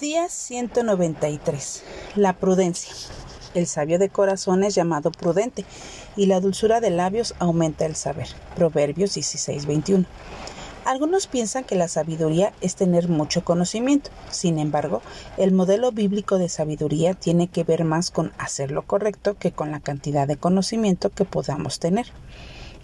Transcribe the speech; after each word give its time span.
Día 0.00 0.28
193. 0.28 1.84
La 2.16 2.32
prudencia. 2.32 2.92
El 3.54 3.68
sabio 3.68 4.00
de 4.00 4.08
corazón 4.08 4.64
es 4.64 4.74
llamado 4.74 5.12
prudente, 5.12 5.64
y 6.16 6.26
la 6.26 6.40
dulzura 6.40 6.80
de 6.80 6.90
labios 6.90 7.36
aumenta 7.38 7.86
el 7.86 7.94
saber. 7.94 8.26
Proverbios 8.56 9.14
16:21. 9.14 10.06
Algunos 10.84 11.28
piensan 11.28 11.62
que 11.62 11.76
la 11.76 11.86
sabiduría 11.86 12.52
es 12.60 12.74
tener 12.74 13.08
mucho 13.08 13.44
conocimiento. 13.44 14.10
Sin 14.30 14.58
embargo, 14.58 15.00
el 15.36 15.52
modelo 15.52 15.92
bíblico 15.92 16.38
de 16.38 16.48
sabiduría 16.48 17.14
tiene 17.14 17.46
que 17.46 17.62
ver 17.62 17.84
más 17.84 18.10
con 18.10 18.32
hacer 18.36 18.72
lo 18.72 18.82
correcto 18.82 19.38
que 19.38 19.52
con 19.52 19.70
la 19.70 19.78
cantidad 19.78 20.26
de 20.26 20.36
conocimiento 20.36 21.10
que 21.10 21.24
podamos 21.24 21.78
tener. 21.78 22.06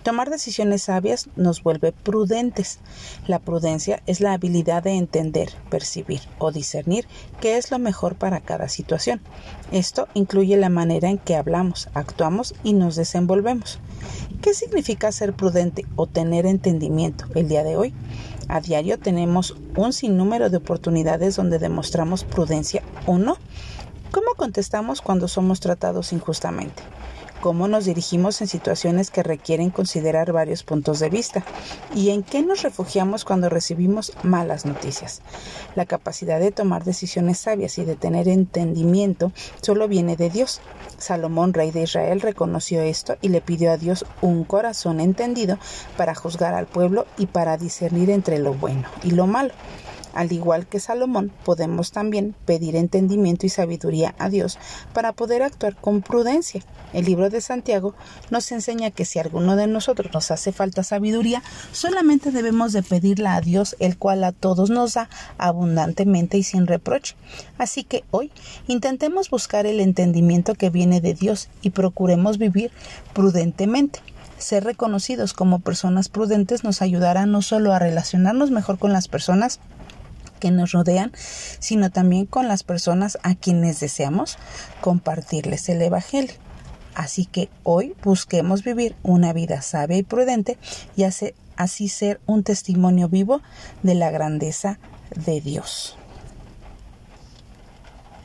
Tomar 0.02 0.30
decisiones 0.30 0.84
sabias 0.84 1.28
nos 1.36 1.62
vuelve 1.62 1.92
prudentes. 1.92 2.78
La 3.26 3.38
prudencia 3.38 4.02
es 4.06 4.20
la 4.20 4.32
habilidad 4.32 4.82
de 4.82 4.92
entender, 4.92 5.50
percibir 5.68 6.22
o 6.38 6.52
discernir 6.52 7.06
qué 7.40 7.58
es 7.58 7.70
lo 7.70 7.78
mejor 7.78 8.14
para 8.14 8.41
cada 8.41 8.68
situación. 8.68 9.20
Esto 9.72 10.08
incluye 10.14 10.56
la 10.56 10.70
manera 10.70 11.10
en 11.10 11.18
que 11.18 11.36
hablamos, 11.36 11.91
actuamos 11.92 12.55
y 12.64 12.72
nos 12.72 12.96
desenvolvemos. 12.96 13.78
¿Qué 14.41 14.55
significa 14.55 15.12
ser 15.12 15.34
prudente 15.34 15.84
o 15.96 16.06
tener 16.06 16.46
entendimiento 16.46 17.27
el 17.34 17.48
día 17.48 17.62
de 17.62 17.77
hoy? 17.77 17.92
A 18.48 18.62
diario 18.62 18.98
tenemos 18.98 19.55
un 19.77 19.92
sinnúmero 19.92 20.48
de 20.48 20.56
oportunidades 20.56 21.36
donde 21.36 21.58
demostramos 21.58 22.24
prudencia 22.24 22.82
o 23.05 23.19
no. 23.19 23.36
¿Cómo 24.10 24.34
contestamos 24.34 25.02
cuando 25.02 25.28
somos 25.28 25.60
tratados 25.60 26.14
injustamente? 26.14 26.82
Cómo 27.40 27.68
nos 27.68 27.86
dirigimos 27.86 28.40
en 28.40 28.46
situaciones 28.46 29.10
que 29.10 29.22
requieren 29.22 29.70
considerar 29.70 30.32
varios 30.32 30.62
puntos 30.62 31.00
de 31.00 31.08
vista 31.08 31.42
y 31.94 32.10
en 32.10 32.22
qué 32.22 32.42
nos 32.42 32.62
refugiamos 32.62 33.24
cuando 33.24 33.48
recibimos 33.48 34.12
malas 34.22 34.66
noticias. 34.66 35.22
La 35.74 35.86
capacidad 35.86 36.38
de 36.38 36.52
tomar 36.52 36.84
decisiones 36.84 37.38
sabias 37.38 37.78
y 37.78 37.84
de 37.84 37.96
tener 37.96 38.28
entendimiento 38.28 39.32
solo 39.62 39.88
viene 39.88 40.16
de 40.16 40.30
Dios. 40.30 40.60
Salomón, 40.98 41.55
rey 41.55 41.70
de 41.70 41.82
Israel, 41.82 42.20
reconoció 42.20 42.82
esto 42.82 43.16
y 43.22 43.30
le 43.30 43.41
pidió 43.41 43.72
a 43.72 43.78
Dios 43.78 44.04
un 44.20 44.44
corazón 44.44 45.00
entendido 45.00 45.58
para 45.97 46.14
juzgar 46.14 46.54
al 46.54 46.66
pueblo 46.66 47.06
y 47.16 47.27
para 47.27 47.56
discernir 47.56 48.10
entre 48.10 48.38
lo 48.38 48.52
bueno 48.54 48.86
y 49.02 49.12
lo 49.12 49.27
malo. 49.27 49.54
Al 50.12 50.32
igual 50.32 50.66
que 50.66 50.80
Salomón, 50.80 51.32
podemos 51.44 51.92
también 51.92 52.34
pedir 52.44 52.75
entendimiento 52.75 53.47
y 53.47 53.48
sabiduría 53.48 54.14
a 54.19 54.28
Dios 54.28 54.58
para 54.92 55.12
poder 55.12 55.42
actuar 55.42 55.77
con 55.77 56.02
prudencia. 56.02 56.62
El 56.92 57.04
libro 57.04 57.30
de 57.31 57.41
Santiago 57.41 57.95
nos 58.31 58.50
enseña 58.53 58.91
que 58.91 59.05
si 59.05 59.19
alguno 59.19 59.56
de 59.56 59.67
nosotros 59.67 60.12
nos 60.12 60.31
hace 60.31 60.53
falta 60.53 60.83
sabiduría, 60.83 61.42
solamente 61.72 62.31
debemos 62.31 62.72
de 62.72 62.83
pedirla 62.83 63.37
a 63.37 63.41
Dios, 63.41 63.77
el 63.78 63.97
cual 63.97 64.25
a 64.25 64.33
todos 64.33 64.70
nos 64.70 64.95
da 64.95 65.09
abundantemente 65.39 66.39
y 66.39 66.42
sin 66.42 66.67
reproche. 66.67 67.17
Así 67.59 67.84
que 67.84 68.05
hoy 68.11 68.31
intentemos 68.67 69.31
buscar 69.31 69.67
el 69.67 69.81
entendimiento 69.81 70.55
que 70.55 70.70
viene 70.70 71.00
de 71.00 71.14
Dios 71.14 71.48
y 71.62 71.70
procuremos 71.70 72.39
vivir 72.39 72.70
prudentemente. 73.12 74.00
Ser 74.39 74.65
reconocidos 74.65 75.34
como 75.34 75.59
personas 75.59 76.09
prudentes 76.09 76.65
nos 76.65 76.81
ayudará 76.81 77.27
no 77.27 77.42
solo 77.42 77.75
a 77.75 77.78
relacionarnos 77.78 78.50
mejor 78.50 78.78
con 78.78 78.92
las 78.92 79.06
personas, 79.06 79.61
que 80.41 80.50
nos 80.50 80.72
rodean, 80.72 81.12
sino 81.61 81.91
también 81.91 82.27
con 82.27 82.48
las 82.48 82.65
personas 82.65 83.19
a 83.22 83.37
quienes 83.37 83.78
deseamos 83.78 84.39
compartirles 84.81 85.69
el 85.69 85.83
Evangelio. 85.83 86.34
Así 86.94 87.24
que 87.27 87.48
hoy 87.62 87.94
busquemos 88.02 88.64
vivir 88.64 88.96
una 89.02 89.33
vida 89.33 89.62
sabia 89.62 89.98
y 89.98 90.02
prudente 90.02 90.58
y 90.97 91.05
así 91.56 91.88
ser 91.88 92.20
un 92.27 92.42
testimonio 92.42 93.08
vivo 93.08 93.41
de 93.82 93.94
la 93.94 94.10
grandeza 94.10 94.78
de 95.14 95.41
Dios. 95.41 95.97